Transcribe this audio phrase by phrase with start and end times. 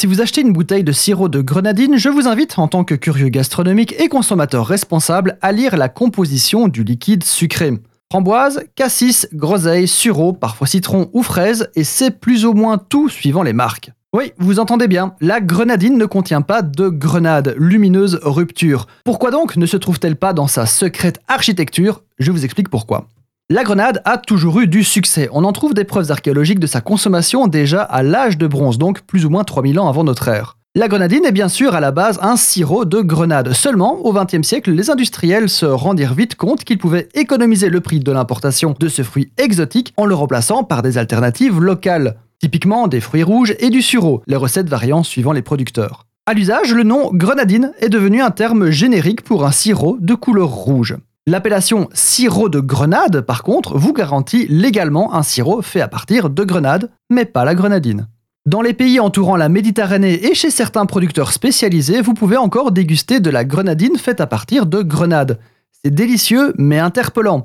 [0.00, 2.94] Si vous achetez une bouteille de sirop de grenadine, je vous invite, en tant que
[2.94, 7.74] curieux gastronomique et consommateur responsable, à lire la composition du liquide sucré.
[8.10, 13.42] Framboise, cassis, groseille, sureau, parfois citron ou fraise, et c'est plus ou moins tout suivant
[13.42, 13.90] les marques.
[14.14, 18.86] Oui, vous entendez bien, la grenadine ne contient pas de grenade, lumineuse rupture.
[19.04, 22.04] Pourquoi donc ne se trouve-t-elle pas dans sa secrète architecture?
[22.18, 23.06] Je vous explique pourquoi.
[23.52, 25.28] La grenade a toujours eu du succès.
[25.32, 29.00] On en trouve des preuves archéologiques de sa consommation déjà à l'âge de bronze, donc
[29.00, 30.56] plus ou moins 3000 ans avant notre ère.
[30.76, 33.52] La grenadine est bien sûr à la base un sirop de grenade.
[33.52, 37.98] Seulement, au XXe siècle, les industriels se rendirent vite compte qu'ils pouvaient économiser le prix
[37.98, 42.18] de l'importation de ce fruit exotique en le remplaçant par des alternatives locales.
[42.38, 46.06] Typiquement des fruits rouges et du sureau, les recettes variant suivant les producteurs.
[46.26, 50.50] À l'usage, le nom grenadine est devenu un terme générique pour un sirop de couleur
[50.50, 50.96] rouge.
[51.30, 56.42] L'appellation sirop de grenade, par contre, vous garantit légalement un sirop fait à partir de
[56.42, 58.08] grenade, mais pas la grenadine.
[58.46, 63.20] Dans les pays entourant la Méditerranée et chez certains producteurs spécialisés, vous pouvez encore déguster
[63.20, 65.38] de la grenadine faite à partir de grenade.
[65.70, 67.44] C'est délicieux mais interpellant.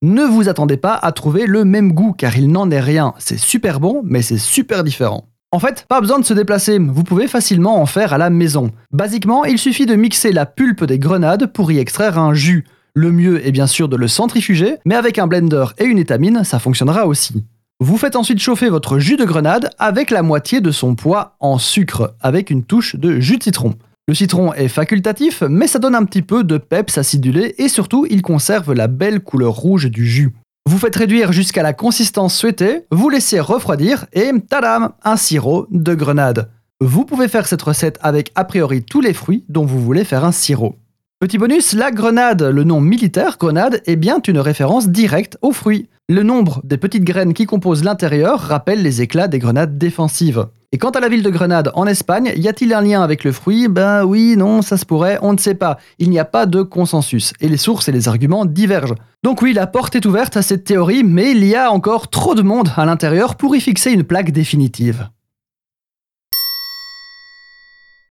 [0.00, 3.12] Ne vous attendez pas à trouver le même goût car il n'en est rien.
[3.18, 5.28] C'est super bon mais c'est super différent.
[5.52, 8.70] En fait, pas besoin de se déplacer, vous pouvez facilement en faire à la maison.
[8.90, 12.64] Basiquement, il suffit de mixer la pulpe des grenades pour y extraire un jus.
[12.94, 16.44] Le mieux est bien sûr de le centrifuger, mais avec un blender et une étamine,
[16.44, 17.44] ça fonctionnera aussi.
[17.80, 21.58] Vous faites ensuite chauffer votre jus de grenade avec la moitié de son poids en
[21.58, 23.74] sucre, avec une touche de jus de citron.
[24.08, 28.06] Le citron est facultatif, mais ça donne un petit peu de peps acidulé et surtout
[28.10, 30.32] il conserve la belle couleur rouge du jus.
[30.66, 35.94] Vous faites réduire jusqu'à la consistance souhaitée, vous laissez refroidir et tadam, un sirop de
[35.94, 36.50] grenade.
[36.80, 40.24] Vous pouvez faire cette recette avec a priori tous les fruits dont vous voulez faire
[40.24, 40.76] un sirop.
[41.20, 45.88] Petit bonus, la grenade, le nom militaire grenade, est bien une référence directe aux fruits.
[46.08, 50.46] Le nombre des petites graines qui composent l'intérieur rappelle les éclats des grenades défensives.
[50.70, 53.32] Et quant à la ville de Grenade en Espagne, y a-t-il un lien avec le
[53.32, 53.66] fruit?
[53.66, 55.78] Ben oui, non, ça se pourrait, on ne sait pas.
[55.98, 58.94] Il n'y a pas de consensus, et les sources et les arguments divergent.
[59.24, 62.36] Donc oui, la porte est ouverte à cette théorie, mais il y a encore trop
[62.36, 65.08] de monde à l'intérieur pour y fixer une plaque définitive.